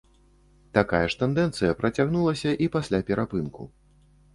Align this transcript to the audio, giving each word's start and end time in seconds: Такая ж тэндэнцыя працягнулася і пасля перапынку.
Такая 0.77 1.01
ж 1.11 1.19
тэндэнцыя 1.21 1.77
працягнулася 1.85 2.59
і 2.67 2.75
пасля 2.79 3.07
перапынку. 3.13 3.75